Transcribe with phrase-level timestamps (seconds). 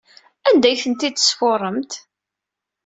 [0.47, 1.91] Anda ay tent-id-tesfuṛemt?